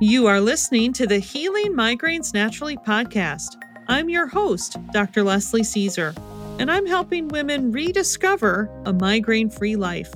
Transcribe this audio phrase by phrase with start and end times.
[0.00, 3.62] You are listening to the Healing Migraines Naturally podcast.
[3.86, 5.22] I'm your host, Dr.
[5.22, 6.12] Leslie Caesar,
[6.58, 10.10] and I'm helping women rediscover a migraine free life.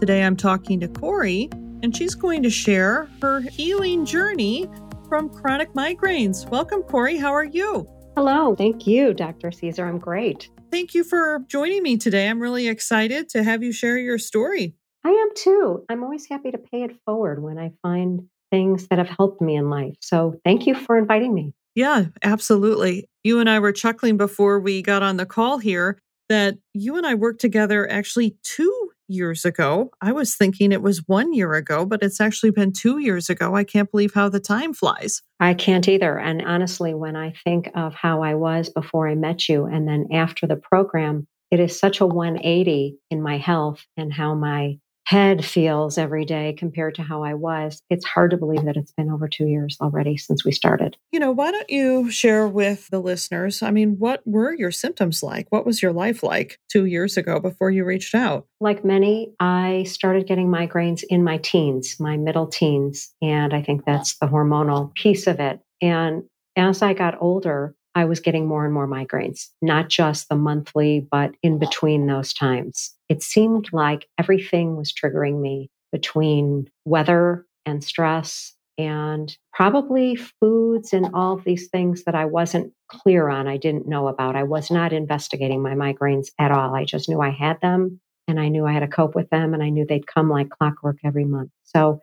[0.00, 1.48] Today I'm talking to Cory,
[1.84, 4.68] and she's going to share her healing journey
[5.08, 6.48] from chronic migraines.
[6.50, 7.18] Welcome, Cory.
[7.18, 7.86] How are you?
[8.16, 8.56] Hello.
[8.56, 9.52] Thank you, Dr.
[9.52, 9.86] Caesar.
[9.86, 10.50] I'm great.
[10.72, 12.28] Thank you for joining me today.
[12.28, 14.74] I'm really excited to have you share your story.
[15.04, 15.84] I am too.
[15.88, 19.56] I'm always happy to pay it forward when I find things that have helped me
[19.56, 19.94] in life.
[20.00, 21.52] So thank you for inviting me.
[21.74, 23.08] Yeah, absolutely.
[23.22, 27.06] You and I were chuckling before we got on the call here that you and
[27.06, 29.90] I worked together actually two years ago.
[30.00, 33.54] I was thinking it was one year ago, but it's actually been two years ago.
[33.56, 35.22] I can't believe how the time flies.
[35.40, 36.18] I can't either.
[36.18, 40.06] And honestly, when I think of how I was before I met you and then
[40.12, 44.78] after the program, it is such a 180 in my health and how my
[45.10, 48.92] head feels every day compared to how I was, it's hard to believe that it's
[48.92, 50.96] been over two years already since we started.
[51.10, 53.60] You know, why don't you share with the listeners?
[53.60, 55.48] I mean, what were your symptoms like?
[55.50, 58.46] What was your life like two years ago before you reached out?
[58.60, 63.12] Like many, I started getting migraines in my teens, my middle teens.
[63.20, 65.58] And I think that's the hormonal piece of it.
[65.82, 66.22] And
[66.54, 71.06] as I got older, I was getting more and more migraines, not just the monthly,
[71.10, 72.94] but in between those times.
[73.08, 81.10] It seemed like everything was triggering me between weather and stress and probably foods and
[81.12, 84.36] all of these things that I wasn't clear on, I didn't know about.
[84.36, 86.74] I was not investigating my migraines at all.
[86.74, 89.52] I just knew I had them and I knew I had to cope with them
[89.52, 91.50] and I knew they'd come like clockwork every month.
[91.64, 92.00] So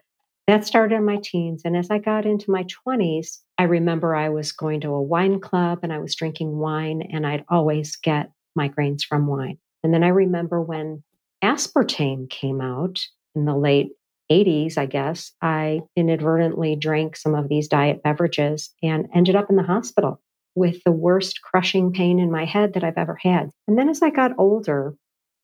[0.48, 1.62] that started in my teens.
[1.66, 5.40] And as I got into my 20s, I remember I was going to a wine
[5.42, 9.58] club and I was drinking wine, and I'd always get migraines from wine.
[9.84, 11.04] And then I remember when
[11.44, 13.00] aspartame came out
[13.36, 13.92] in the late
[14.32, 19.56] 80s, I guess, I inadvertently drank some of these diet beverages and ended up in
[19.56, 20.22] the hospital
[20.56, 23.52] with the worst crushing pain in my head that I've ever had.
[23.68, 24.96] And then as I got older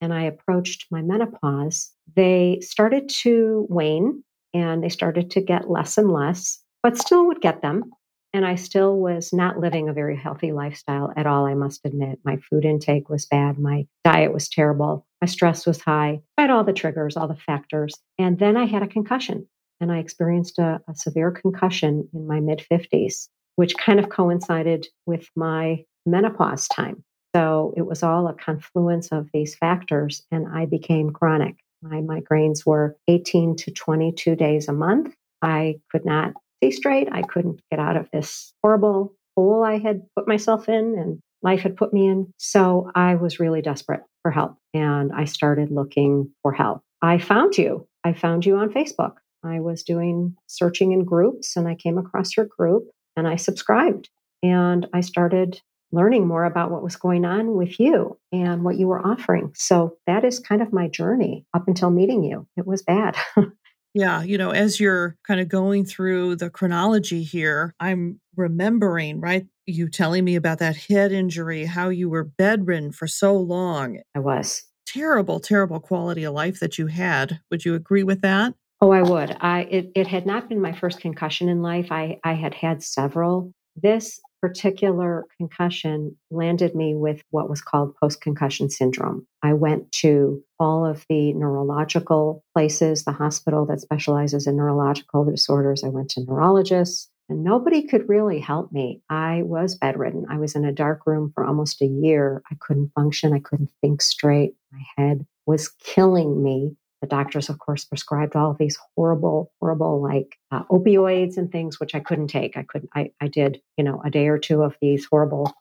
[0.01, 5.97] and I approached my menopause, they started to wane and they started to get less
[5.97, 7.91] and less, but still would get them.
[8.33, 12.19] And I still was not living a very healthy lifestyle at all, I must admit.
[12.25, 13.59] My food intake was bad.
[13.59, 15.05] My diet was terrible.
[15.21, 16.21] My stress was high.
[16.37, 17.93] I had all the triggers, all the factors.
[18.17, 19.47] And then I had a concussion
[19.79, 24.87] and I experienced a, a severe concussion in my mid 50s, which kind of coincided
[25.05, 27.03] with my menopause time.
[27.35, 31.57] So it was all a confluence of these factors, and I became chronic.
[31.83, 35.13] My migraines were 18 to 22 days a month.
[35.41, 36.33] I could not
[36.63, 37.09] see straight.
[37.11, 41.59] I couldn't get out of this horrible hole I had put myself in and life
[41.59, 42.31] had put me in.
[42.37, 46.81] So I was really desperate for help and I started looking for help.
[47.01, 47.85] I found you.
[48.05, 49.15] I found you on Facebook.
[49.43, 52.85] I was doing searching in groups and I came across your group
[53.17, 54.09] and I subscribed
[54.41, 55.61] and I started
[55.93, 59.51] learning more about what was going on with you and what you were offering.
[59.55, 62.47] So that is kind of my journey up until meeting you.
[62.57, 63.15] It was bad.
[63.93, 69.45] yeah, you know, as you're kind of going through the chronology here, I'm remembering, right?
[69.67, 73.99] You telling me about that head injury, how you were bedridden for so long.
[74.15, 74.63] I was.
[74.87, 77.39] Terrible, terrible quality of life that you had.
[77.51, 78.55] Would you agree with that?
[78.81, 79.37] Oh, I would.
[79.39, 81.87] I it, it had not been my first concussion in life.
[81.89, 83.53] I I had had several.
[83.75, 89.25] This particular concussion landed me with what was called post concussion syndrome.
[89.41, 95.83] I went to all of the neurological places, the hospital that specializes in neurological disorders.
[95.83, 99.01] I went to neurologists, and nobody could really help me.
[99.09, 100.25] I was bedridden.
[100.29, 102.43] I was in a dark room for almost a year.
[102.51, 103.33] I couldn't function.
[103.33, 104.55] I couldn't think straight.
[104.71, 110.01] My head was killing me the doctors, of course, prescribed all of these horrible, horrible
[110.01, 112.55] like uh, opioids and things, which I couldn't take.
[112.55, 112.91] I couldn't.
[112.95, 115.53] I, I did, you know, a day or two of these horrible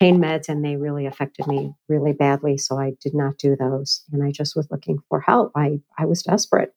[0.00, 2.56] pain meds, and they really affected me really badly.
[2.56, 5.52] So I did not do those, and I just was looking for help.
[5.54, 6.72] I I was desperate.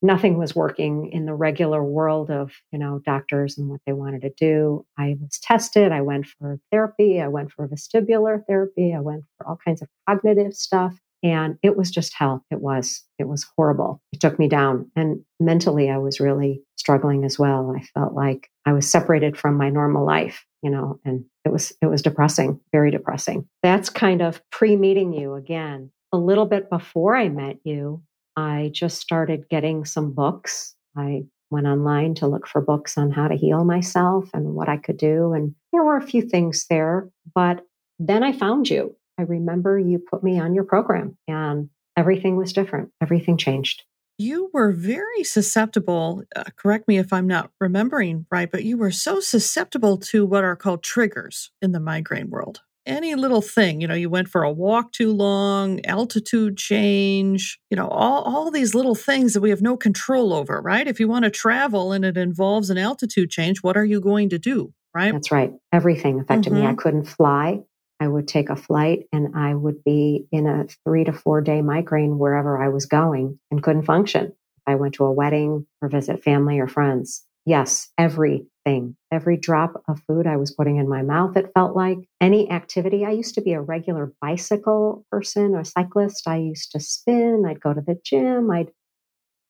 [0.00, 4.22] Nothing was working in the regular world of you know doctors and what they wanted
[4.22, 4.86] to do.
[4.96, 5.92] I was tested.
[5.92, 7.20] I went for therapy.
[7.20, 8.94] I went for vestibular therapy.
[8.94, 12.44] I went for all kinds of cognitive stuff and it was just hell.
[12.50, 14.00] It was it was horrible.
[14.12, 17.74] It took me down and mentally i was really struggling as well.
[17.76, 21.72] I felt like i was separated from my normal life you know and it was
[21.80, 23.48] it was depressing very depressing.
[23.62, 25.90] That's kind of pre-meeting you again.
[26.12, 28.02] A little bit before i met you
[28.36, 30.74] i just started getting some books.
[30.96, 34.76] I went online to look for books on how to heal myself and what i
[34.76, 37.64] could do and there were a few things there but
[37.98, 42.54] then i found you I remember you put me on your program and everything was
[42.54, 42.88] different.
[43.02, 43.82] Everything changed.
[44.16, 46.22] you were very susceptible.
[46.36, 50.44] Uh, correct me if I'm not remembering right, but you were so susceptible to what
[50.44, 52.60] are called triggers in the migraine world.
[52.86, 57.76] Any little thing, you know, you went for a walk too long, altitude change, you
[57.76, 60.88] know, all, all these little things that we have no control over, right?
[60.88, 64.30] If you want to travel and it involves an altitude change, what are you going
[64.30, 64.72] to do?
[64.94, 65.12] Right.
[65.12, 65.52] That's right.
[65.72, 66.62] Everything affected mm-hmm.
[66.62, 66.66] me.
[66.66, 66.78] I mm-hmm.
[66.78, 67.60] couldn't fly.
[68.00, 71.60] I would take a flight and I would be in a three to four day
[71.60, 74.32] migraine wherever I was going and couldn't function.
[74.66, 77.24] I went to a wedding or visit family or friends.
[77.44, 81.98] Yes, everything, every drop of food I was putting in my mouth, it felt like
[82.20, 83.04] any activity.
[83.04, 86.26] I used to be a regular bicycle person or cyclist.
[86.26, 88.70] I used to spin, I'd go to the gym, I'd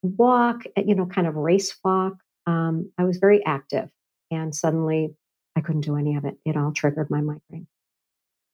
[0.02, 2.14] walk, eh, you know, kind of race walk.
[2.46, 3.90] Um, I was very active.
[4.30, 5.14] And suddenly
[5.56, 6.38] I couldn't do any of it.
[6.44, 7.66] It all triggered my migraine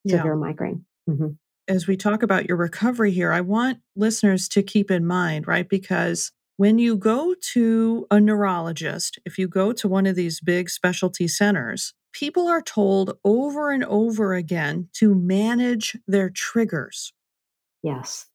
[0.07, 0.39] severe yeah.
[0.39, 0.85] migraine.
[1.09, 1.29] Mm-hmm.
[1.69, 5.69] As we talk about your recovery here, I want listeners to keep in mind, right?
[5.69, 10.71] Because when you go to a neurologist, if you go to one of these big
[10.71, 17.13] specialty centers, people are told over and over again to manage their triggers.
[17.83, 18.27] Yes.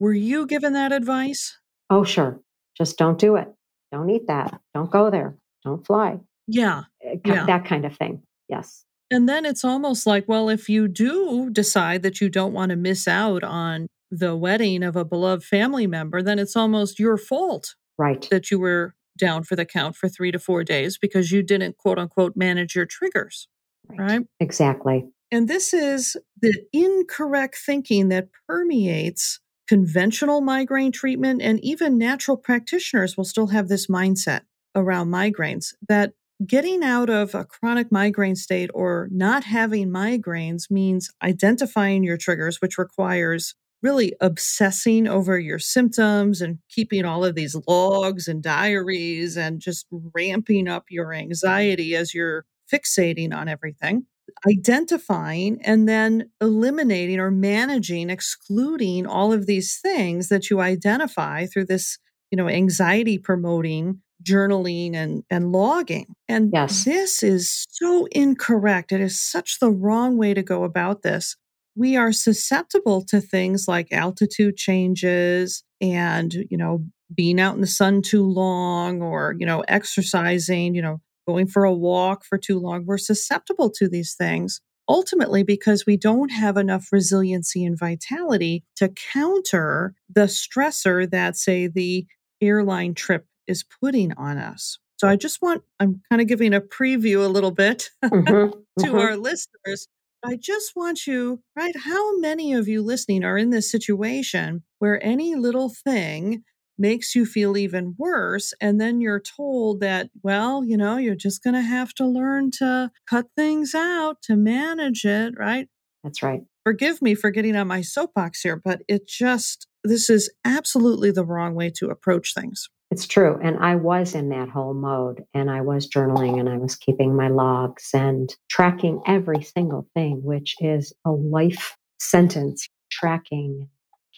[0.00, 1.58] Were you given that advice?
[1.90, 2.40] Oh, sure.
[2.76, 3.52] Just don't do it.
[3.92, 4.60] Don't eat that.
[4.72, 5.36] Don't go there.
[5.64, 6.20] Don't fly.
[6.46, 6.84] Yeah.
[7.04, 7.44] Eh, yeah.
[7.46, 8.22] That kind of thing.
[8.48, 8.84] Yes.
[9.10, 12.76] And then it's almost like, well, if you do decide that you don't want to
[12.76, 17.74] miss out on the wedding of a beloved family member, then it's almost your fault.
[17.96, 18.26] Right.
[18.30, 21.76] That you were down for the count for three to four days because you didn't
[21.76, 23.48] quote unquote manage your triggers.
[23.88, 23.98] Right.
[23.98, 24.20] right?
[24.40, 25.06] Exactly.
[25.30, 33.16] And this is the incorrect thinking that permeates conventional migraine treatment, and even natural practitioners
[33.16, 34.42] will still have this mindset
[34.74, 36.14] around migraines that
[36.46, 42.60] Getting out of a chronic migraine state or not having migraines means identifying your triggers,
[42.60, 49.36] which requires really obsessing over your symptoms and keeping all of these logs and diaries
[49.36, 54.06] and just ramping up your anxiety as you're fixating on everything.
[54.48, 61.64] Identifying and then eliminating or managing, excluding all of these things that you identify through
[61.64, 61.98] this,
[62.30, 66.14] you know, anxiety promoting journaling and, and logging.
[66.28, 66.84] And yes.
[66.84, 68.92] this is so incorrect.
[68.92, 71.36] It is such the wrong way to go about this.
[71.76, 76.84] We are susceptible to things like altitude changes and, you know,
[77.14, 81.64] being out in the sun too long or, you know, exercising, you know, going for
[81.64, 82.84] a walk for too long.
[82.84, 88.88] We're susceptible to these things ultimately because we don't have enough resiliency and vitality to
[88.88, 92.06] counter the stressor that, say, the
[92.40, 94.78] airline trip is putting on us.
[94.98, 98.50] So I just want, I'm kind of giving a preview a little bit mm-hmm,
[98.80, 98.98] to mm-hmm.
[98.98, 99.88] our listeners.
[100.24, 101.74] I just want you, right?
[101.76, 106.42] How many of you listening are in this situation where any little thing
[106.76, 108.52] makes you feel even worse?
[108.60, 112.50] And then you're told that, well, you know, you're just going to have to learn
[112.58, 115.68] to cut things out to manage it, right?
[116.02, 116.42] That's right.
[116.64, 121.24] Forgive me for getting on my soapbox here, but it just, this is absolutely the
[121.24, 122.68] wrong way to approach things.
[122.90, 123.38] It's true.
[123.42, 127.14] And I was in that whole mode and I was journaling and I was keeping
[127.14, 133.68] my logs and tracking every single thing, which is a life sentence, tracking,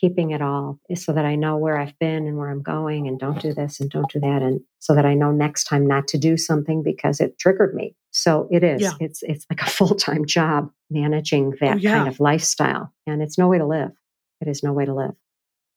[0.00, 3.18] keeping it all so that I know where I've been and where I'm going and
[3.18, 4.40] don't do this and don't do that.
[4.40, 7.96] And so that I know next time not to do something because it triggered me.
[8.12, 8.92] So it is, yeah.
[9.00, 11.98] it's, it's like a full time job managing oh, that oh, yeah.
[11.98, 12.94] kind of lifestyle.
[13.06, 13.90] And it's no way to live.
[14.40, 15.12] It is no way to live.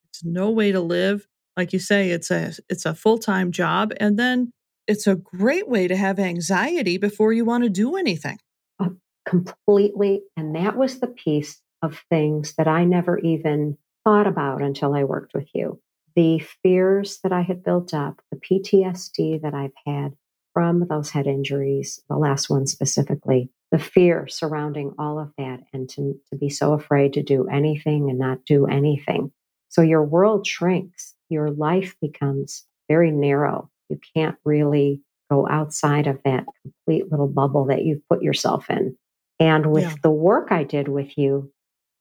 [0.09, 4.17] It's no way to live like you say it's a it's a full-time job and
[4.17, 4.51] then
[4.87, 8.37] it's a great way to have anxiety before you want to do anything.
[8.79, 8.89] Uh,
[9.25, 14.93] completely and that was the piece of things that i never even thought about until
[14.93, 15.79] i worked with you.
[16.15, 20.13] The fears that i had built up the ptsd that i've had
[20.53, 25.89] from those head injuries the last one specifically the fear surrounding all of that and
[25.89, 29.31] to, to be so afraid to do anything and not do anything.
[29.69, 33.69] So your world shrinks your life becomes very narrow.
[33.89, 38.95] You can't really go outside of that complete little bubble that you've put yourself in.
[39.39, 39.95] And with yeah.
[40.03, 41.51] the work I did with you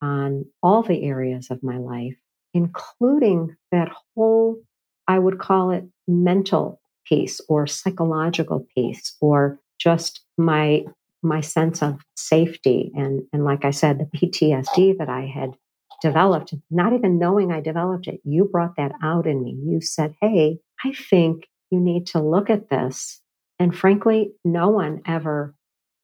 [0.01, 2.17] on all the areas of my life,
[2.53, 4.59] including that whole,
[5.09, 10.85] I would call it mental piece or psychological piece or just my
[11.25, 15.53] my sense of safety and and like I said the PTSD that I had
[16.03, 18.21] developed, not even knowing I developed it.
[18.25, 19.57] You brought that out in me.
[19.65, 23.21] You said, Hey, I think you need to look at this.
[23.59, 25.55] And frankly, no one ever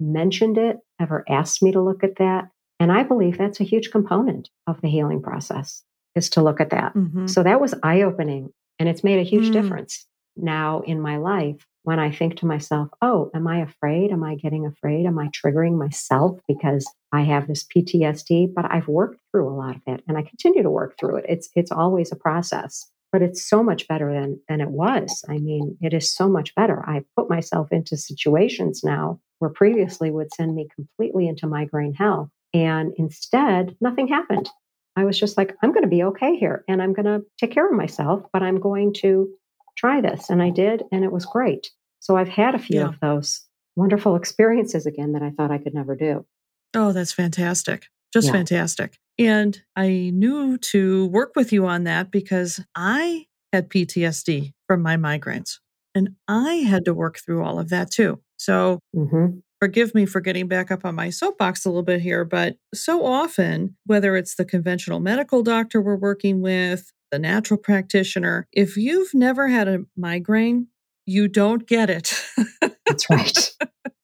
[0.01, 2.49] mentioned it, ever asked me to look at that.
[2.81, 5.83] And I believe that's a huge component of the healing process
[6.15, 6.95] is to look at that.
[6.95, 7.27] Mm-hmm.
[7.27, 9.53] So that was eye opening And it's made a huge Mm.
[9.53, 14.11] difference now in my life when I think to myself, oh, am I afraid?
[14.11, 15.07] Am I getting afraid?
[15.07, 18.53] Am I triggering myself because I have this PTSD?
[18.55, 21.27] But I've worked through a lot of it and I continue to work through it.
[21.29, 25.25] It's it's always a process, but it's so much better than than it was.
[25.29, 26.85] I mean, it is so much better.
[26.87, 32.31] I put myself into situations now where previously would send me completely into migraine hell.
[32.55, 34.49] And instead, nothing happened.
[34.97, 37.53] I was just like, I'm going to be okay here and I'm going to take
[37.53, 39.29] care of myself, but I'm going to
[39.79, 40.29] try this.
[40.29, 41.71] And I did, and it was great.
[42.01, 42.89] So I've had a few Yeah.
[42.89, 43.43] of those
[43.77, 46.27] wonderful experiences again that I thought I could never do.
[46.75, 47.87] Oh, that's fantastic.
[48.13, 48.33] Just Yeah.
[48.33, 48.99] fantastic.
[49.19, 54.97] And I knew to work with you on that because I had PTSD from my
[54.97, 55.59] migraines
[55.95, 58.21] and I had to work through all of that too.
[58.37, 62.25] So hmm forgive me for getting back up on my soapbox a little bit here,
[62.25, 68.47] but so often, whether it's the conventional medical doctor we're working with, the natural practitioner,
[68.53, 70.69] if you've never had a migraine,
[71.07, 72.13] you don't get it.
[72.87, 73.51] That's right.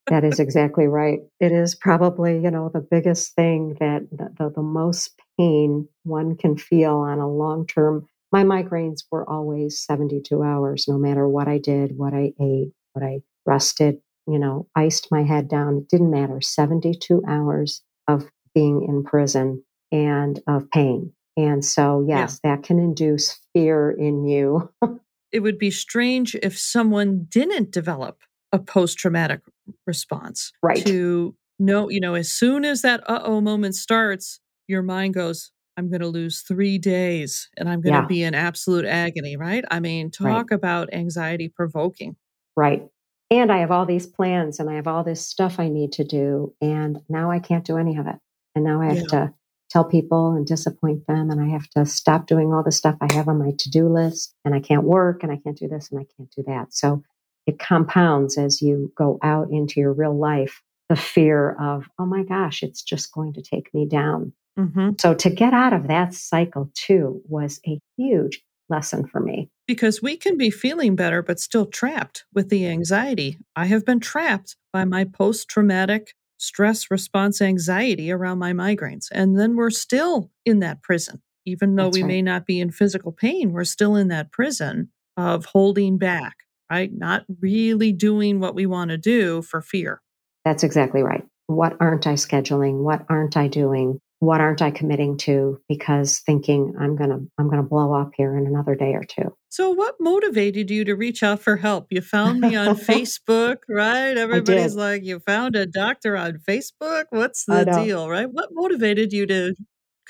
[0.06, 1.20] that is exactly right.
[1.40, 6.56] It is probably, you know, the biggest thing that the, the, most pain one can
[6.56, 8.06] feel on a long term.
[8.32, 13.04] My migraines were always 72 hours, no matter what I did, what I ate, what
[13.04, 15.78] I rested, you know, iced my head down.
[15.78, 16.40] It didn't matter.
[16.40, 21.12] 72 hours of being in prison and of pain.
[21.36, 24.70] And so, yes, that can induce fear in you.
[25.32, 28.18] it would be strange if someone didn't develop
[28.52, 29.40] a post traumatic
[29.86, 30.84] response Right.
[30.84, 35.50] to know, you know, as soon as that uh oh moment starts, your mind goes,
[35.76, 38.06] I'm going to lose three days and I'm going to Yeah.
[38.06, 39.64] be in absolute agony, right?
[39.70, 40.32] I mean, Right.
[40.32, 42.16] talk about anxiety provoking.
[42.56, 42.86] Right.
[43.30, 46.04] And I have all these plans and I have all this stuff I need to
[46.04, 46.54] do.
[46.60, 48.16] And now I can't do any of it.
[48.54, 49.02] And now I have Yeah.
[49.08, 49.34] to
[49.74, 51.30] tell people and disappoint them.
[51.30, 53.88] And I have to stop doing all the stuff I have on my to do
[53.88, 54.32] list.
[54.44, 56.72] And I can't work and I can't do this and I can't do that.
[56.72, 57.02] So
[57.46, 62.22] it compounds as you go out into your real life the fear of, oh my
[62.22, 64.32] gosh, it's just going to take me down.
[64.56, 69.50] hmm So to get out of that cycle too was a huge lesson for me.
[69.66, 73.38] Because we can be feeling better, but still trapped with the anxiety.
[73.56, 79.06] I have been trapped by my post traumatic stress response anxiety around my migraines.
[79.10, 81.22] And then we're still in that prison.
[81.46, 82.08] Even though That's we right.
[82.08, 86.36] may not be in physical pain, we're still in that prison of holding back,
[86.70, 86.90] right?
[86.92, 90.00] Not really doing what we want to do for fear.
[90.44, 91.22] That's exactly right.
[91.46, 92.82] What aren't I scheduling?
[92.82, 94.00] What aren't I doing?
[94.24, 98.12] What aren't I committing to because thinking I'm going to I'm going to blow up
[98.16, 99.34] here in another day or two.
[99.48, 101.86] So, what motivated you to reach out for help?
[101.90, 104.16] You found me on Facebook, right?
[104.16, 107.04] Everybody's like, You found a doctor on Facebook?
[107.10, 108.28] What's the deal, right?
[108.30, 109.54] What motivated you to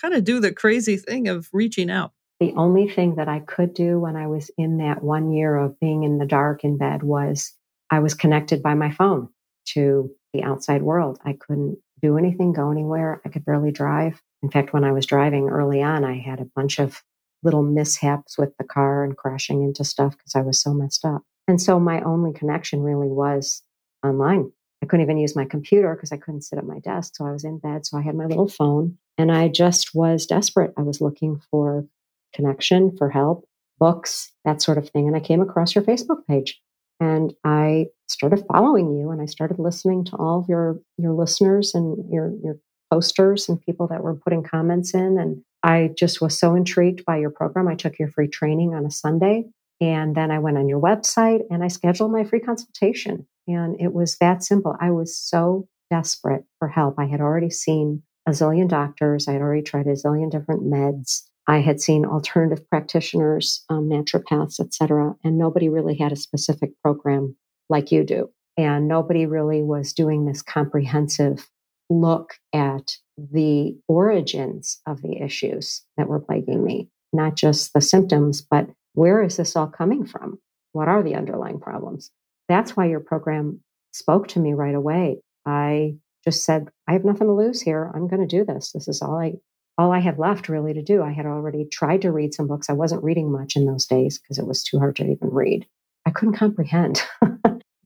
[0.00, 2.12] kind of do the crazy thing of reaching out?
[2.40, 5.78] The only thing that I could do when I was in that one year of
[5.78, 7.52] being in the dark in bed was
[7.90, 9.28] I was connected by my phone
[9.75, 11.18] to the outside world.
[11.25, 13.23] I couldn't do anything, go anywhere.
[13.25, 14.20] I could barely drive.
[14.42, 17.02] In fact, when I was driving early on, I had a bunch of
[17.42, 21.23] little mishaps with the car and crashing into stuff because I was so messed up.
[21.49, 23.62] And so my only connection really was
[24.04, 24.52] online.
[24.82, 27.16] I couldn't even use my computer because I couldn't sit at my desk.
[27.16, 27.87] So I was in bed.
[27.87, 30.75] So I had my little phone and I just was desperate.
[30.76, 31.87] I was looking for
[32.34, 35.06] connection, for help, books, that sort of thing.
[35.06, 36.61] And I came across your Facebook page
[37.00, 41.75] and I started following you and I started listening to all of your your listeners
[41.75, 42.56] and your your
[42.90, 47.16] posters and people that were putting comments in and I just was so intrigued by
[47.16, 47.68] your program.
[47.68, 49.44] I took your free training on a Sunday
[49.80, 53.92] and then I went on your website and I scheduled my free consultation and it
[53.92, 54.76] was that simple.
[54.80, 56.94] I was so desperate for help.
[56.99, 59.28] I had already seen a zillion doctors.
[59.28, 61.23] I had already tried a zillion different meds.
[61.47, 66.71] I had seen alternative practitioners, um, naturopaths, et cetera, and nobody really had a specific
[66.83, 67.37] program
[67.68, 68.30] like you do.
[68.56, 71.49] And nobody really was doing this comprehensive
[71.90, 78.40] look at the origins of the issues that were plaguing me, not just the symptoms,
[78.42, 80.38] but where is this all coming from?
[80.73, 82.11] What are the underlying problems?
[82.49, 83.61] That's why your program
[83.92, 85.21] spoke to me right away.
[85.47, 87.90] I just said, I have nothing to lose here.
[87.94, 88.73] I'm going to do this.
[88.73, 89.35] This is all I
[89.76, 91.02] all I had left really to do.
[91.02, 92.71] I had already tried to read some books.
[92.71, 95.66] I wasn't reading much in those days because it was too hard to even read.
[96.06, 97.02] I couldn't comprehend.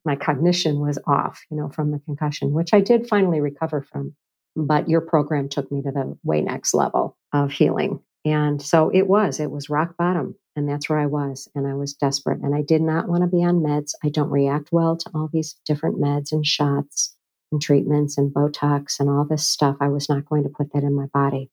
[0.08, 4.14] My cognition was off, you know, from the concussion, which I did finally recover from.
[4.56, 8.00] But your program took me to the way next level of healing.
[8.24, 10.34] And so it was, it was rock bottom.
[10.56, 11.46] And that's where I was.
[11.54, 12.40] And I was desperate.
[12.40, 13.90] And I did not want to be on meds.
[14.02, 17.14] I don't react well to all these different meds and shots
[17.52, 19.76] and treatments and Botox and all this stuff.
[19.78, 21.50] I was not going to put that in my body.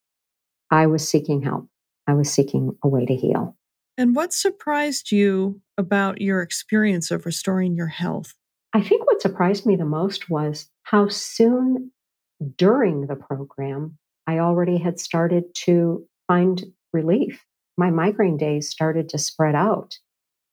[0.72, 1.68] I was seeking help.
[2.08, 3.58] I was seeking a way to heal.
[3.98, 8.34] And what surprised you about your experience of restoring your health?
[8.76, 11.94] I think what surprised me the most was how soon
[12.58, 17.46] during the program I already had started to find relief.
[17.78, 19.98] My migraine days started to spread out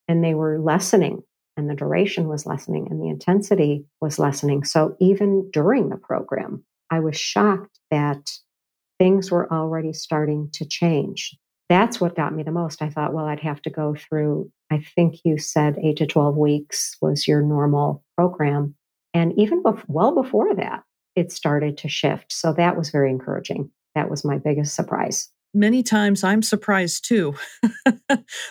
[0.07, 1.25] and they were lessening,
[1.57, 4.63] and the duration was lessening, and the intensity was lessening.
[4.63, 8.31] So even during the program, I was shocked that
[9.01, 11.37] things were already starting to change.
[11.73, 12.83] That's what got me the most.
[12.83, 16.37] I thought, well, I'd have to go through, I think you said eight to 12
[16.37, 18.75] weeks was your normal program.
[19.15, 20.83] And even bef- well before that,
[21.17, 22.31] it started to shift.
[22.31, 23.71] So that was very encouraging.
[23.95, 25.31] That was my biggest surprise.
[25.55, 27.37] Many times I'm surprised too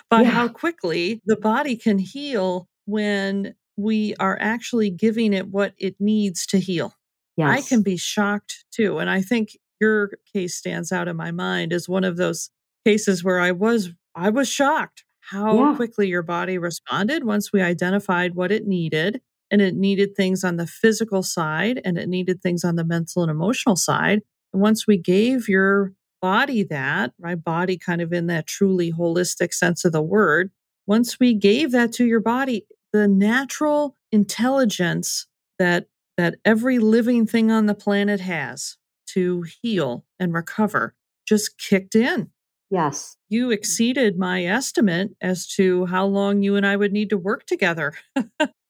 [0.10, 0.24] by yeah.
[0.24, 6.48] how quickly the body can heal when we are actually giving it what it needs
[6.48, 6.96] to heal.
[7.38, 7.50] Yes.
[7.50, 8.98] I can be shocked too.
[8.98, 9.50] And I think
[9.80, 12.50] your case stands out in my mind as one of those
[12.86, 15.76] cases where I was I was shocked how yeah.
[15.76, 20.58] quickly your body responded once we identified what it needed and it needed things on
[20.58, 24.22] the physical side and it needed things on the mental and emotional side.
[24.52, 29.54] And once we gave your body that, my body kind of in that truly holistic
[29.54, 30.52] sense of the word,
[30.86, 35.28] once we gave that to your body, the natural intelligence
[35.60, 40.94] that that every living thing on the planet has to heal and recover
[41.26, 42.30] just kicked in.
[42.72, 43.18] Yes.
[43.30, 47.46] You exceeded my estimate as to how long you and I would need to work
[47.46, 47.94] together.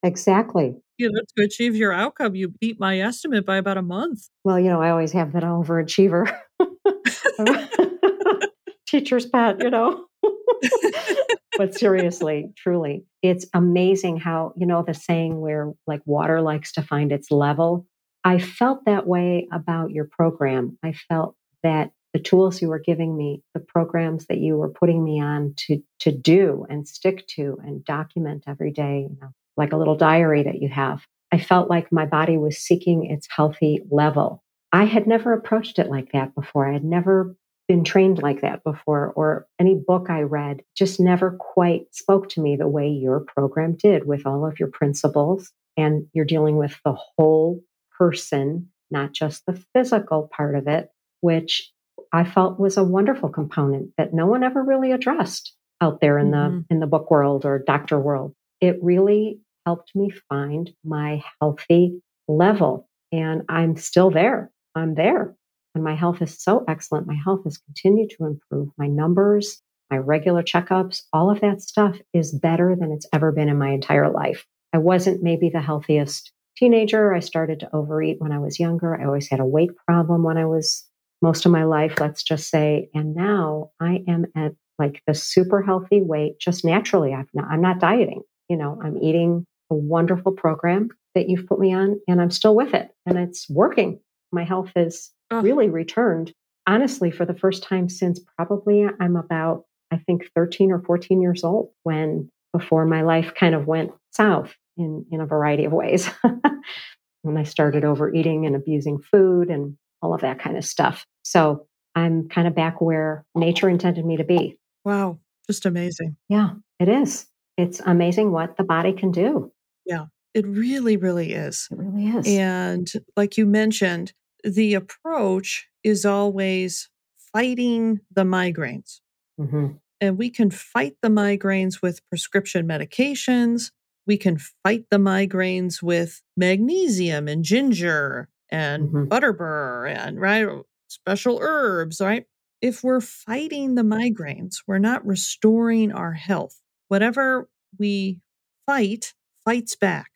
[0.03, 0.75] Exactly.
[0.97, 4.29] You know, to achieve your outcome, you beat my estimate by about a month.
[4.43, 6.35] Well, you know, I always have that overachiever.
[8.87, 10.05] Teacher's pet, you know.
[11.57, 16.81] but seriously, truly, it's amazing how, you know, the saying where like water likes to
[16.81, 17.87] find its level.
[18.23, 20.77] I felt that way about your program.
[20.83, 25.03] I felt that the tools you were giving me, the programs that you were putting
[25.03, 29.73] me on to to do and stick to and document every day, you know, like
[29.73, 31.05] a little diary that you have.
[31.31, 34.43] I felt like my body was seeking its healthy level.
[34.73, 36.67] I had never approached it like that before.
[36.67, 37.35] I had never
[37.67, 42.41] been trained like that before, or any book I read just never quite spoke to
[42.41, 45.51] me the way your program did with all of your principles.
[45.77, 47.61] And you're dealing with the whole
[47.97, 50.89] person, not just the physical part of it,
[51.21, 51.71] which
[52.13, 56.31] I felt was a wonderful component that no one ever really addressed out there in
[56.31, 56.57] mm-hmm.
[56.57, 61.99] the in the book world or doctor world it really helped me find my healthy
[62.27, 62.87] level.
[63.11, 64.51] And I'm still there.
[64.75, 65.35] I'm there.
[65.75, 67.07] And my health is so excellent.
[67.07, 68.69] My health has continued to improve.
[68.77, 73.49] My numbers, my regular checkups, all of that stuff is better than it's ever been
[73.49, 74.45] in my entire life.
[74.73, 77.13] I wasn't maybe the healthiest teenager.
[77.13, 78.95] I started to overeat when I was younger.
[78.95, 80.85] I always had a weight problem when I was
[81.21, 82.89] most of my life, let's just say.
[82.93, 87.13] And now I am at like the super healthy weight just naturally.
[87.13, 91.73] i I'm not dieting you know, I'm eating a wonderful program that you've put me
[91.73, 94.01] on and I'm still with it and it's working.
[94.33, 95.41] My health has oh.
[95.41, 96.33] really returned,
[96.67, 101.45] honestly, for the first time since probably I'm about, I think, 13 or 14 years
[101.45, 106.09] old when before my life kind of went south in, in a variety of ways.
[107.21, 111.05] when I started overeating and abusing food and all of that kind of stuff.
[111.23, 114.57] So I'm kind of back where nature intended me to be.
[114.85, 115.19] Wow.
[115.47, 116.15] Just amazing.
[116.29, 117.27] Yeah, it is
[117.61, 119.51] it's amazing what the body can do.
[119.85, 121.67] Yeah, it really, really is.
[121.71, 122.27] It really is.
[122.27, 126.89] And like you mentioned, the approach is always
[127.33, 128.99] fighting the migraines.
[129.39, 129.67] Mm-hmm.
[129.99, 133.71] And we can fight the migraines with prescription medications.
[134.07, 139.05] We can fight the migraines with magnesium and ginger and mm-hmm.
[139.05, 140.47] butterbur and right
[140.87, 142.25] special herbs, right?
[142.61, 146.61] If we're fighting the migraines, we're not restoring our health
[146.91, 148.19] whatever we
[148.65, 149.13] fight
[149.45, 150.11] fights back.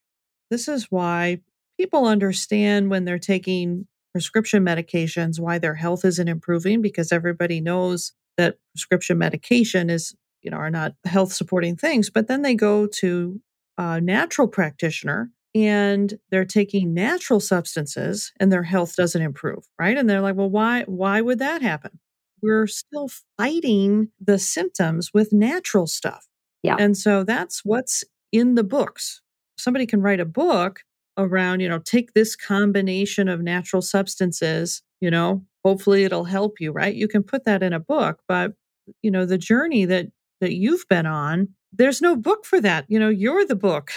[0.52, 1.39] This is why
[1.80, 8.13] people understand when they're taking prescription medications why their health isn't improving because everybody knows
[8.38, 12.88] that prescription medication is you know are not health supporting things but then they go
[12.88, 13.41] to
[13.78, 20.10] a natural practitioner and they're taking natural substances and their health doesn't improve right and
[20.10, 22.00] they're like well why why would that happen
[22.41, 26.28] we're still fighting the symptoms with natural stuff
[26.65, 26.78] yeah.
[26.80, 29.22] And so that's what's in the books.
[29.56, 30.82] Somebody can write a book
[31.15, 36.72] around, you know, take this combination of natural substances, you know, hopefully it'll help you,
[36.72, 36.96] right?
[36.96, 38.54] You can put that in a book, but
[39.04, 40.08] you know, the journey that
[40.41, 42.86] that you've been on, there's no book for that.
[42.88, 43.92] You know, you're the book.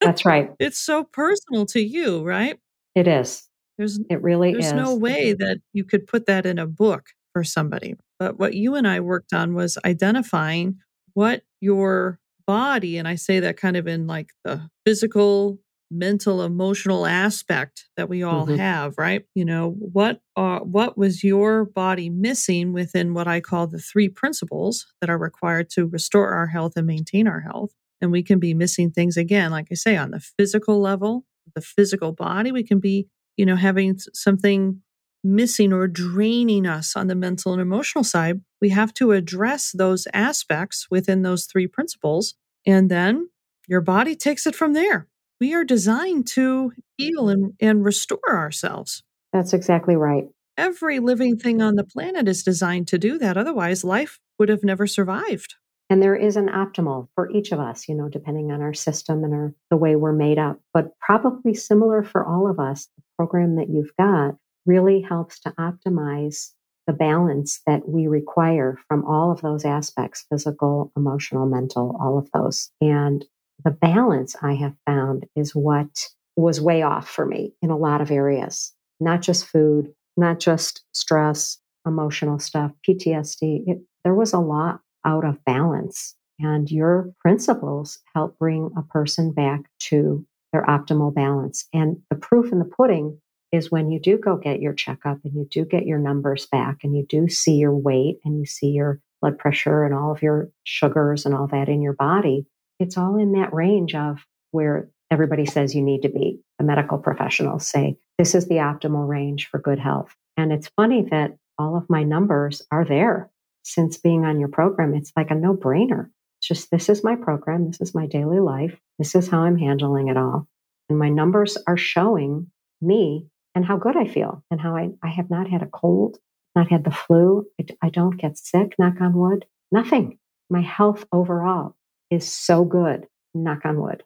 [0.00, 0.50] That's right.
[0.58, 2.58] It's so personal to you, right?
[2.94, 3.48] It is.
[3.76, 4.72] There's it really there's is.
[4.72, 7.94] no way that you could put that in a book for somebody.
[8.18, 10.78] But what you and I worked on was identifying
[11.14, 15.58] what your body, and I say that kind of in like the physical,
[15.90, 18.56] mental, emotional aspect that we all mm-hmm.
[18.56, 19.24] have, right?
[19.34, 24.08] You know, what are what was your body missing within what I call the three
[24.08, 27.70] principles that are required to restore our health and maintain our health?
[28.00, 31.24] And we can be missing things again, like I say, on the physical level,
[31.54, 32.52] the physical body.
[32.52, 34.82] We can be, you know, having something
[35.24, 38.40] missing or draining us on the mental and emotional side.
[38.60, 42.34] We have to address those aspects within those three principles.
[42.66, 43.30] And then
[43.66, 45.08] your body takes it from there.
[45.40, 49.02] We are designed to heal and, and restore ourselves.
[49.32, 50.24] That's exactly right.
[50.56, 53.36] Every living thing on the planet is designed to do that.
[53.36, 55.54] Otherwise, life would have never survived.
[55.90, 59.24] And there is an optimal for each of us, you know, depending on our system
[59.24, 60.60] and our, the way we're made up.
[60.74, 65.50] But probably similar for all of us, the program that you've got really helps to
[65.52, 66.50] optimize
[66.86, 72.28] the balance that we require from all of those aspects physical, emotional, mental, all of
[72.32, 72.70] those.
[72.80, 73.24] And
[73.64, 78.00] the balance I have found is what was way off for me in a lot
[78.00, 83.64] of areas, not just food, not just stress, emotional stuff, PTSD.
[83.66, 86.14] It, there was a lot out of balance.
[86.40, 91.66] And your principles help bring a person back to their optimal balance.
[91.72, 95.34] And the proof in the pudding is when you do go get your checkup and
[95.34, 98.68] you do get your numbers back and you do see your weight and you see
[98.68, 102.46] your blood pressure and all of your sugars and all that in your body,
[102.78, 104.18] it's all in that range of
[104.50, 106.40] where everybody says you need to be.
[106.58, 110.14] The medical professionals say this is the optimal range for good health.
[110.36, 113.30] And it's funny that all of my numbers are there
[113.64, 114.94] since being on your program.
[114.94, 116.10] It's like a no brainer.
[116.38, 119.58] It's just this is my program, this is my daily life, this is how I'm
[119.58, 120.46] handling it all.
[120.88, 125.08] And my numbers are showing me and how good I feel and how I, I
[125.08, 126.18] have not had a cold,
[126.54, 127.46] not had the flu.
[127.60, 130.18] I, I don't get sick, knock on wood, nothing.
[130.48, 131.74] My health overall
[132.10, 134.02] is so good, knock on wood.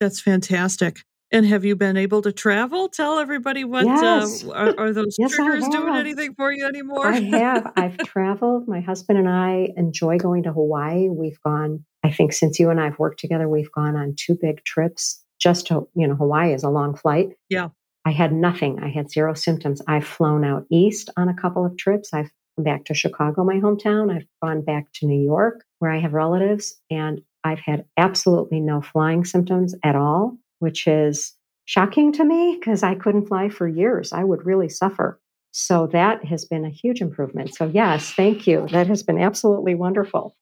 [0.00, 0.98] That's fantastic.
[1.32, 2.88] And have you been able to travel?
[2.88, 4.44] Tell everybody what uh, yes.
[4.44, 7.08] uh, are, are, those yes, triggers doing anything for you anymore?
[7.08, 7.72] I have.
[7.76, 8.68] I've traveled.
[8.68, 11.08] My husband and I enjoy going to Hawaii.
[11.08, 14.38] We've gone, I think, since you and I have worked together, we've gone on two
[14.40, 15.24] big trips.
[15.40, 17.30] Just to, you know, Hawaii is a long flight.
[17.50, 17.70] Yeah.
[18.04, 18.78] I had nothing.
[18.80, 19.82] I had zero symptoms.
[19.88, 22.14] I've flown out east on a couple of trips.
[22.14, 24.14] I've come back to Chicago, my hometown.
[24.14, 28.80] I've gone back to New York, where I have relatives, and I've had absolutely no
[28.80, 31.34] flying symptoms at all, which is
[31.66, 34.12] shocking to me because I couldn't fly for years.
[34.12, 35.20] I would really suffer.
[35.52, 37.54] So that has been a huge improvement.
[37.54, 38.66] So, yes, thank you.
[38.72, 40.34] That has been absolutely wonderful.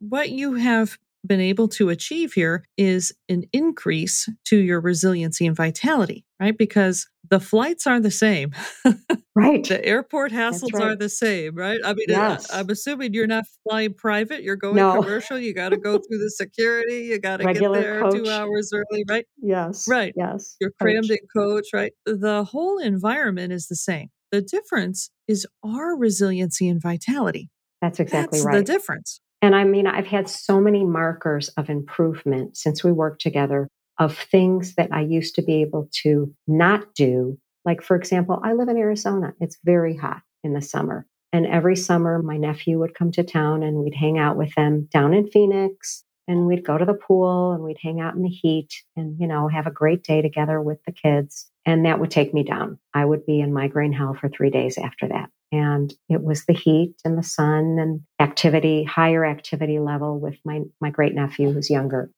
[0.00, 5.56] What you have been able to achieve here is an increase to your resiliency and
[5.56, 6.56] vitality, right?
[6.56, 8.52] Because the flights are the same.
[9.34, 9.66] right.
[9.66, 10.84] The airport hassles right.
[10.84, 11.80] are the same, right?
[11.84, 12.50] I mean, uh, yes.
[12.50, 15.02] I, am assuming you're not flying private, you're going no.
[15.02, 15.38] commercial.
[15.38, 18.14] You got to go through the security, you got to get there coach.
[18.14, 19.26] two hours early, right?
[19.38, 19.86] Yes.
[19.88, 20.12] Right.
[20.16, 20.56] Yes.
[20.60, 21.18] You're crammed coach.
[21.18, 21.92] in coach, right?
[22.06, 24.08] The whole environment is the same.
[24.30, 27.50] The difference is our resiliency and vitality.
[27.80, 28.58] That's exactly That's right.
[28.58, 29.20] The difference.
[29.40, 34.16] And I mean, I've had so many markers of improvement since we worked together of
[34.16, 37.38] things that I used to be able to not do.
[37.64, 39.34] Like, for example, I live in Arizona.
[39.40, 41.06] It's very hot in the summer.
[41.32, 44.88] And every summer, my nephew would come to town and we'd hang out with them
[44.92, 48.28] down in Phoenix and we'd go to the pool and we'd hang out in the
[48.28, 51.50] heat and, you know, have a great day together with the kids.
[51.66, 52.78] And that would take me down.
[52.94, 55.30] I would be in migraine hell for three days after that.
[55.50, 60.62] And it was the heat and the sun and activity, higher activity level with my,
[60.80, 62.10] my great nephew who's younger.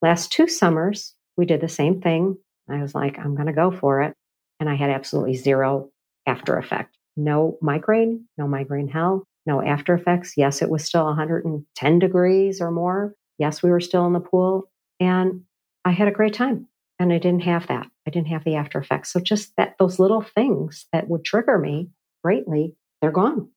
[0.00, 2.38] Last two summers, we did the same thing.
[2.68, 4.14] I was like, I'm going to go for it.
[4.60, 5.90] And I had absolutely zero
[6.26, 6.96] after effect.
[7.16, 10.34] No migraine, no migraine hell, no after effects.
[10.36, 13.14] Yes, it was still 110 degrees or more.
[13.38, 14.70] Yes, we were still in the pool.
[15.00, 15.42] And
[15.84, 16.66] I had a great time.
[16.98, 17.86] And I didn't have that.
[18.06, 19.10] I didn't have the after effects.
[19.12, 21.88] So just that those little things that would trigger me
[22.22, 23.48] greatly, they're gone.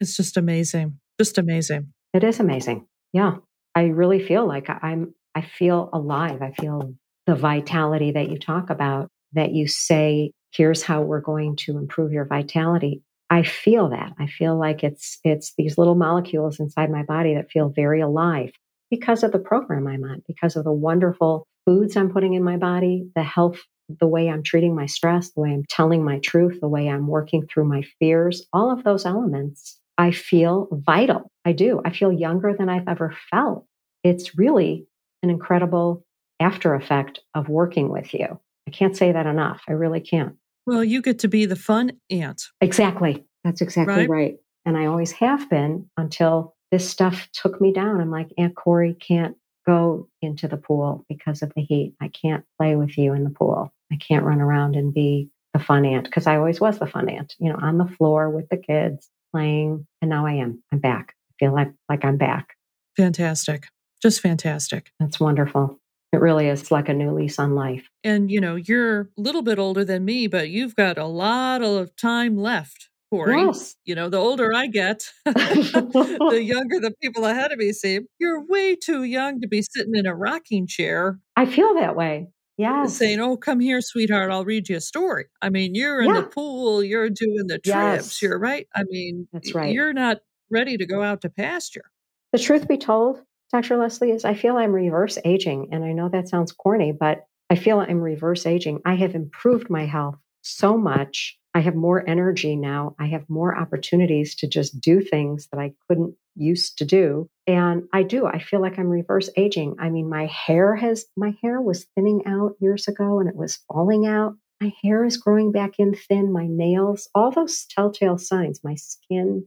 [0.00, 0.98] It's just amazing.
[1.20, 1.92] Just amazing.
[2.12, 2.86] It is amazing.
[3.12, 3.36] Yeah.
[3.74, 6.42] I really feel like I'm, I feel alive.
[6.42, 6.94] I feel
[7.26, 12.12] the vitality that you talk about, that you say, here's how we're going to improve
[12.12, 13.02] your vitality.
[13.30, 14.12] I feel that.
[14.18, 18.50] I feel like it's, it's these little molecules inside my body that feel very alive
[18.90, 22.58] because of the program I'm on, because of the wonderful foods I'm putting in my
[22.58, 26.60] body, the health the way I'm treating my stress, the way I'm telling my truth,
[26.60, 31.30] the way I'm working through my fears, all of those elements, I feel vital.
[31.44, 31.80] I do.
[31.84, 33.66] I feel younger than I've ever felt.
[34.04, 34.86] It's really
[35.22, 36.04] an incredible
[36.40, 38.40] after effect of working with you.
[38.66, 39.62] I can't say that enough.
[39.68, 40.36] I really can't.
[40.66, 42.44] Well, you get to be the fun aunt.
[42.60, 43.24] Exactly.
[43.44, 44.10] That's exactly right.
[44.10, 44.36] right.
[44.64, 48.00] And I always have been until this stuff took me down.
[48.00, 51.94] I'm like, Aunt Cory can't go into the pool because of the heat.
[52.00, 53.72] I can't play with you in the pool.
[53.92, 57.08] I can't run around and be the fun aunt because I always was the fun
[57.08, 59.86] aunt, you know, on the floor with the kids playing.
[60.00, 60.62] And now I am.
[60.72, 61.14] I'm back.
[61.30, 62.56] I feel like like I'm back.
[62.96, 63.66] Fantastic.
[64.00, 64.90] Just fantastic.
[64.98, 65.78] That's wonderful.
[66.12, 67.88] It really is like a new lease on life.
[68.04, 71.62] And you know, you're a little bit older than me, but you've got a lot
[71.62, 72.88] of time left.
[73.12, 73.42] Cory.
[73.42, 73.76] Yes.
[73.84, 78.06] You know, the older I get, the younger the people ahead of me seem.
[78.18, 81.18] You're way too young to be sitting in a rocking chair.
[81.36, 82.28] I feel that way.
[82.28, 82.96] Uh, yes.
[82.96, 85.26] Saying, Oh, come here, sweetheart, I'll read you a story.
[85.42, 86.20] I mean, you're in Yeah.
[86.22, 88.22] the pool, you're doing the trips, Yes.
[88.22, 88.66] you're right.
[88.74, 89.72] I mean, That's right.
[89.74, 90.20] you're not
[90.50, 91.90] ready to go out to pasture.
[92.32, 93.20] The truth be told,
[93.52, 93.76] Dr.
[93.76, 95.68] Leslie, is I feel I'm reverse aging.
[95.72, 98.80] And I know that sounds corny, but I feel I'm reverse aging.
[98.86, 101.38] I have improved my health so much.
[101.54, 102.94] I have more energy now.
[102.98, 107.28] I have more opportunities to just do things that I couldn't used to do.
[107.46, 108.26] And I do.
[108.26, 109.76] I feel like I'm reverse aging.
[109.78, 113.58] I mean, my hair has, my hair was thinning out years ago and it was
[113.68, 114.36] falling out.
[114.60, 116.32] My hair is growing back in thin.
[116.32, 119.44] My nails, all those telltale signs, my skin,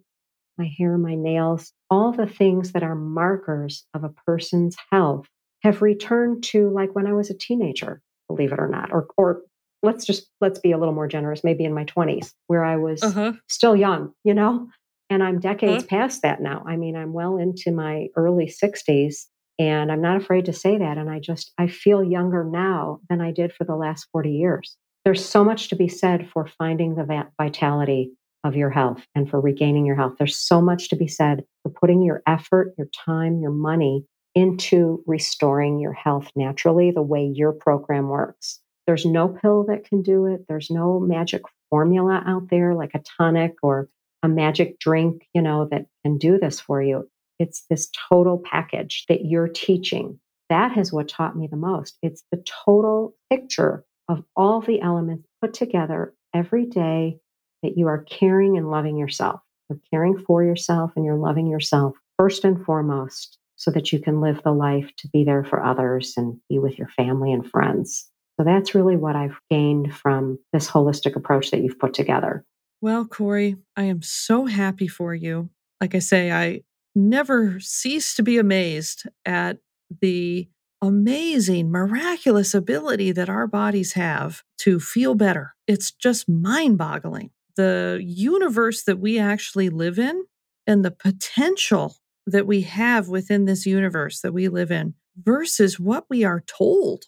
[0.58, 5.28] my hair, my nails, all the things that are markers of a person's health
[5.64, 9.42] have returned to like when I was a teenager, believe it or not, or or
[9.86, 13.04] let's just let's be a little more generous, maybe in my 20s, where I was
[13.04, 13.34] Uh huh.
[13.48, 14.68] still young, you know?
[15.10, 15.88] And I'm decades Huh?
[15.90, 16.64] past that now.
[16.68, 19.28] I mean, I'm well into my early 60s
[19.60, 23.22] and I'm not afraid to say that and I just I feel younger now than
[23.22, 24.76] I did for the last 40 years.
[25.06, 28.12] There's so much to be said for finding the vitality
[28.44, 30.14] of your health and for regaining your health.
[30.18, 35.04] There's so much to be said for putting your effort, your time, your money into
[35.08, 38.60] restoring your health naturally the way your program works.
[38.88, 40.46] There's no pill that can do it.
[40.48, 43.90] There's no magic formula out there like a tonic or
[44.24, 47.10] a magic drink, you know, that can do this for you.
[47.40, 50.20] It's this total package that you're teaching.
[50.50, 51.98] That is what taught me the most.
[52.02, 57.18] It's the total picture of all the elements put together every day
[57.64, 59.42] that you are caring and loving yourself.
[59.70, 64.22] You're caring for yourself and you're loving yourself first and foremost so that you can
[64.22, 68.10] live the life to be there for others and be with your family and friends.
[68.40, 72.44] So that's really what I've gained from this holistic approach that you've put together.
[72.82, 75.50] Well, Cory, I am so happy for you.
[75.80, 76.62] Like I say, I
[76.94, 79.58] never cease to be amazed at
[80.02, 80.48] the
[80.82, 85.56] amazing, miraculous ability that our bodies have to feel better.
[85.68, 87.32] It's just mind boggling.
[87.56, 90.26] The universe that we actually live in
[90.68, 91.96] and the potential
[92.28, 97.06] that we have within this universe that we live in versus what we are told.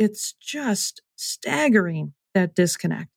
[0.00, 3.10] It's just staggering that disconnect,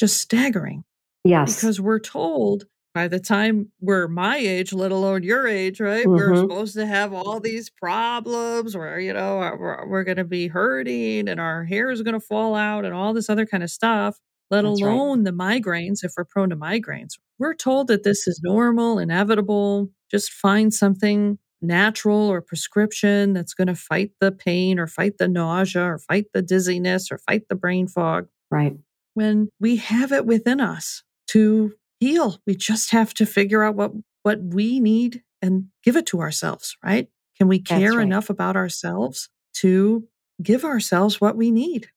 [0.00, 0.84] just staggering
[1.24, 1.56] Yes.
[1.56, 6.10] because we're told by the time we're my age, let alone your age, right?
[6.14, 6.36] We're Mhm.
[6.36, 11.28] supposed to have all these problems where, you know, we're, we're going to be hurting
[11.28, 14.18] and our hair is going to fall out and all this other kind of stuff,
[14.50, 15.02] let That's right.
[15.02, 17.14] alone the migraines if we're prone to migraines.
[17.38, 19.90] We're told that this is normal, inevitable.
[20.10, 25.28] Just find something natural or prescription that's going to fight the pain or fight the
[25.28, 28.76] nausea or fight the dizziness or fight the brain fog right.
[29.14, 32.38] when we have it within us to heal.
[32.46, 36.76] We just have to figure out what what we need and give it to ourselves,
[36.82, 37.08] right?
[37.36, 38.02] Can we care right.
[38.02, 40.08] enough about ourselves to
[40.42, 41.88] give ourselves what we need?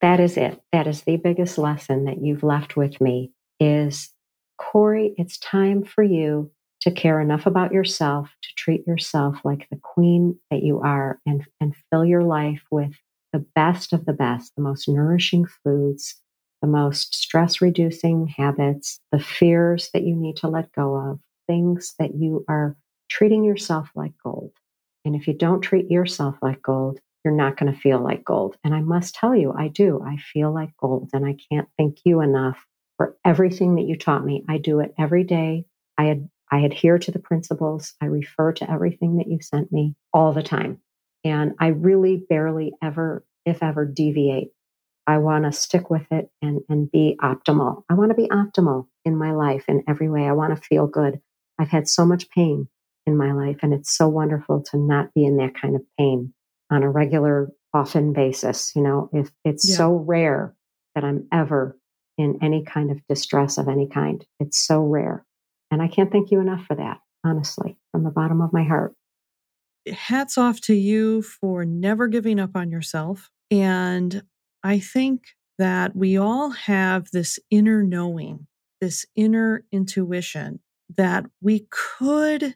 [0.00, 0.60] That is it.
[0.72, 4.12] That is the biggest lesson that you've left with me is
[4.58, 6.50] Cory, it's time for you
[6.82, 11.46] to care enough about yourself to treat yourself like the queen that you are and,
[11.60, 12.92] and fill your life with
[13.32, 16.20] the best of the best, the most nourishing foods,
[16.60, 21.94] the most stress reducing habits, the fears that you need to let go of, things
[21.98, 22.76] that you are
[23.08, 24.52] treating yourself like gold.
[25.04, 28.56] And if you don't treat yourself like gold, you're not going to feel like gold.
[28.64, 30.02] And I must tell you, I do.
[30.04, 31.10] I feel like gold.
[31.12, 32.64] And I can't thank you enough
[32.96, 34.44] for everything that you taught me.
[34.48, 35.66] I do it every day.
[35.98, 37.94] I I adhere to the principles.
[38.00, 40.80] I refer to everything that you sent me all the time.
[41.24, 44.50] And I really barely ever, if ever, deviate.
[45.06, 47.84] I want to stick with it and, and be optimal.
[47.88, 50.26] I want to be optimal in my life in every way.
[50.26, 51.20] I want to feel good.
[51.58, 52.68] I've had so much pain
[53.06, 56.32] in my life, and it's so wonderful to not be in that kind of pain
[56.70, 58.72] on a regular, often basis.
[58.76, 59.76] You know, if it's Yeah.
[59.76, 60.54] so rare
[60.94, 61.78] that I'm ever
[62.18, 65.24] in any kind of distress of any kind, it's so rare.
[65.72, 68.94] And I can't thank you enough for that, honestly, from the bottom of my heart.
[69.90, 73.30] Hats off to you for never giving up on yourself.
[73.50, 74.22] And
[74.62, 75.24] I think
[75.58, 78.46] that we all have this inner knowing,
[78.82, 80.60] this inner intuition
[80.96, 82.54] that we could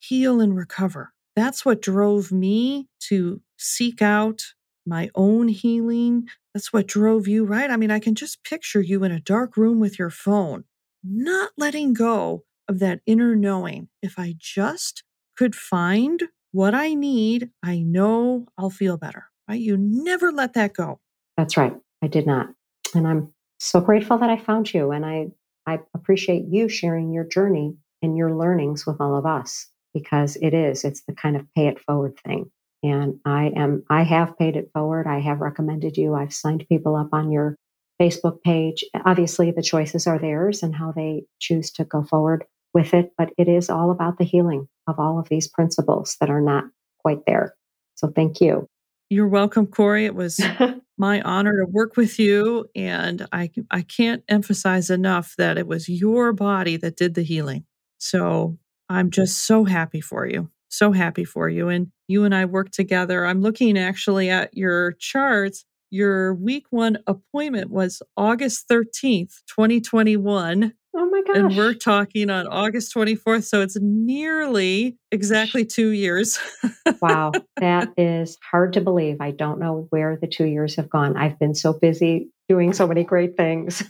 [0.00, 1.12] heal and recover.
[1.36, 4.42] That's what drove me to seek out
[4.86, 6.28] my own healing.
[6.54, 7.70] That's what drove you, right?
[7.70, 10.64] I mean, I can just picture you in a dark room with your phone,
[11.04, 13.88] not letting go of that inner knowing.
[14.02, 15.02] If I just
[15.36, 19.60] could find what I need, I know I'll feel better, right?
[19.60, 21.00] You never let that go.
[21.36, 21.74] That's right.
[22.02, 22.48] I did not.
[22.94, 24.90] And I'm so grateful that I found you.
[24.90, 25.28] And I,
[25.66, 30.54] I appreciate you sharing your journey and your learnings with all of us because it
[30.54, 32.50] is, it's the kind of pay it forward thing.
[32.82, 35.06] And I am, I have paid it forward.
[35.06, 36.14] I have recommended you.
[36.14, 37.56] I've signed people up on your
[38.00, 38.84] Facebook page.
[39.04, 43.30] Obviously, the choices are theirs and how they choose to go forward with it, but
[43.38, 46.64] it is all about the healing of all of these principles that are not
[47.00, 47.54] quite there.
[47.94, 48.68] So thank you.
[49.10, 50.04] You're welcome, Cory.
[50.04, 50.40] It was
[50.98, 52.66] my honor to work with you.
[52.76, 57.64] And I, I can't emphasize enough that it was your body that did the healing.
[57.98, 58.58] So
[58.88, 60.50] I'm just so happy for you.
[60.68, 61.68] So happy for you.
[61.68, 63.24] And you and I worked together.
[63.24, 65.64] I'm looking actually at your charts.
[65.90, 70.74] Your week one appointment was August 13th, 2021.
[70.94, 71.36] Oh my gosh.
[71.36, 73.44] And we're talking on August 24th.
[73.44, 76.38] So it's nearly exactly two years.
[77.00, 77.32] wow.
[77.60, 79.16] That is hard to believe.
[79.20, 81.16] I don't know where the two years have gone.
[81.16, 83.82] I've been so busy doing so many great things.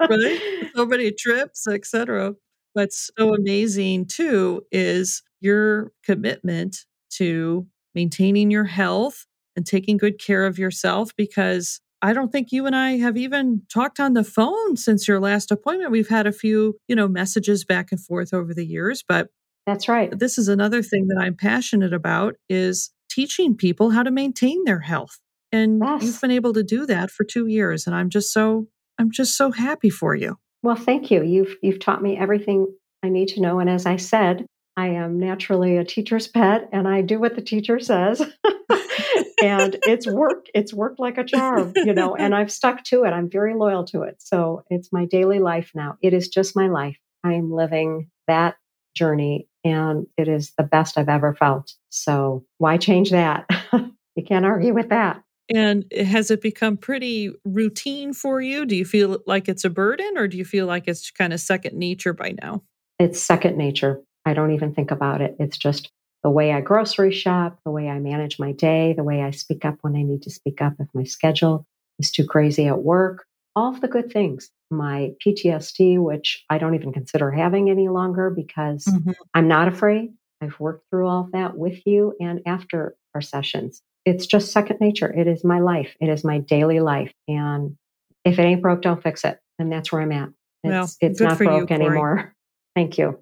[0.00, 0.40] right?
[0.74, 2.34] So many trips, etc.
[2.72, 6.78] What's so amazing too is your commitment
[7.10, 9.24] to maintaining your health
[9.56, 13.62] and taking good care of yourself because I don't think you and I have even
[13.72, 15.90] talked on the phone since your last appointment.
[15.90, 19.28] We've had a few, you know, messages back and forth over the years, but
[19.66, 20.16] That's right.
[20.18, 24.80] This is another thing that I'm passionate about is teaching people how to maintain their
[24.80, 25.18] health.
[25.52, 26.02] And Yes.
[26.02, 28.66] you've been able to do that for 2 years and I'm just so
[28.98, 30.36] I'm just so happy for you.
[30.62, 31.22] Well, thank you.
[31.22, 32.66] You've you've taught me everything
[33.02, 34.44] I need to know and as I said,
[34.76, 38.20] I am naturally a teacher's pet and I do what the teacher says.
[39.42, 43.10] and it's worked it's worked like a charm, you know, and I've stuck to it.
[43.10, 44.16] I'm very loyal to it.
[44.18, 45.98] So, it's my daily life now.
[46.02, 46.98] It is just my life.
[47.22, 48.56] I am living that
[48.94, 51.74] journey and it is the best I've ever felt.
[51.90, 53.46] So, why change that?
[53.72, 55.22] you can't argue with that.
[55.54, 58.64] And has it become pretty routine for you?
[58.64, 61.40] Do you feel like it's a burden or do you feel like it's kind of
[61.40, 62.62] second nature by now?
[62.98, 64.00] It's second nature.
[64.24, 65.36] I don't even think about it.
[65.38, 65.90] It's just
[66.24, 69.64] the way I grocery shop, the way I manage my day, the way I speak
[69.64, 71.66] up when I need to speak up if my schedule
[71.98, 74.50] is too crazy at work, all of the good things.
[74.70, 79.14] My PTSD, which I don't even consider having any longer because Mhm.
[79.34, 80.14] I'm not afraid.
[80.40, 83.82] I've worked through all of that with you and after our sessions.
[84.06, 85.12] It's just second nature.
[85.12, 85.94] It is my life.
[86.00, 87.12] It is my daily life.
[87.28, 87.76] And
[88.24, 89.38] if it ain't broke, don't fix it.
[89.58, 90.30] And that's where I'm at.
[90.64, 92.33] Well, It's, it's not for you, broke anymore.
[92.74, 93.18] Thank you.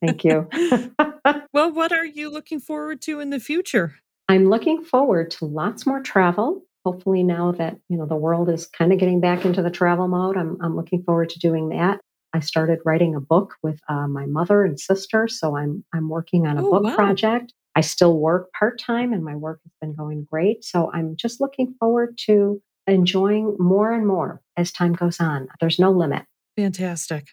[0.00, 0.48] Thank you.
[1.52, 3.94] well, what are you looking forward to in the future?
[4.28, 6.62] I'm looking forward to lots more travel.
[6.84, 10.08] Hopefully, now that you know the world is kind of getting back into the travel
[10.08, 12.00] mode, I'm, I'm looking forward to doing that.
[12.32, 16.46] I started writing a book with uh, my mother and sister, so I'm I'm working
[16.46, 16.94] on a Oh, book wow.
[16.94, 17.52] project.
[17.74, 20.64] I still work part time, and my work has been going great.
[20.64, 25.48] So I'm just looking forward to enjoying more and more as time goes on.
[25.60, 26.24] There's no limit.
[26.56, 27.26] Fantastic.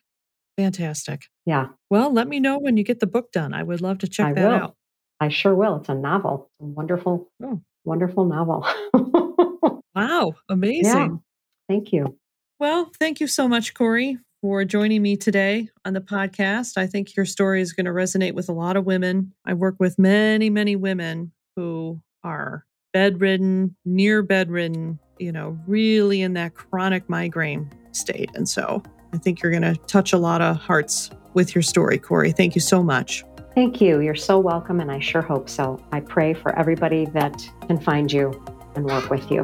[0.57, 1.21] Fantastic.
[1.45, 3.53] Yeah, Well, let me know when you get the book done.
[3.53, 4.55] I would love to check I that will.
[4.55, 4.75] out.
[5.19, 5.77] I sure will.
[5.77, 7.61] It's a novel, a wonderful, Oh.
[7.85, 8.65] wonderful novel.
[9.95, 11.23] Wow, yeah, amazing.
[11.67, 12.15] thank you.
[12.59, 16.77] Well, thank you so much, Cory, for joining me today on the podcast.
[16.77, 19.33] I think your story is going to resonate with a lot of women.
[19.43, 26.33] I work with many, many women who are bedridden, near bedridden, you know, really in
[26.33, 28.29] that chronic migraine state.
[28.35, 31.97] And so I think you're going to touch a lot of hearts with your story,
[31.97, 32.31] Cory.
[32.31, 33.23] Thank you so much.
[33.55, 34.01] Thank you.
[34.01, 35.83] You're so welcome, and I sure hope so.
[35.91, 38.31] I pray for everybody that can find you
[38.75, 39.43] and work with you.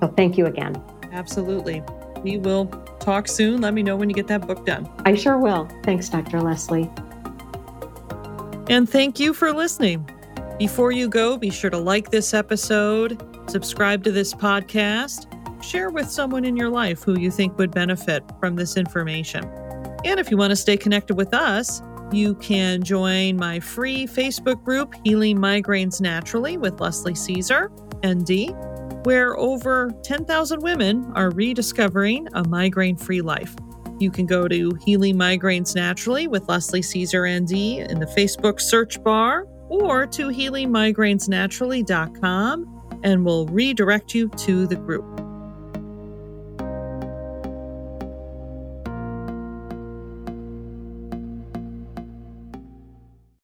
[0.00, 0.80] So thank you again.
[1.10, 1.82] Absolutely.
[2.22, 2.66] We will
[3.00, 3.60] talk soon.
[3.60, 4.88] Let me know when you get that book done.
[5.04, 5.68] I sure will.
[5.82, 6.40] Thanks, Dr.
[6.40, 6.90] Leslie.
[8.68, 10.08] And thank you for listening.
[10.58, 15.27] Before you go, be sure to like this episode, subscribe to this podcast,
[15.60, 19.44] share with someone in your life who you think would benefit from this information.
[20.04, 21.82] And if you want to stay connected with us,
[22.12, 27.70] you can join my free Facebook group, Healing Migraines Naturally with Leslie Caesar,
[28.06, 28.54] ND,
[29.04, 33.54] where over 10,000 women are rediscovering a migraine free life.
[33.98, 39.02] You can go to Healing Migraines Naturally with Leslie Caesar ND in the Facebook search
[39.02, 45.27] bar or to healingmigrainesnaturally.com and we'll redirect you to the group.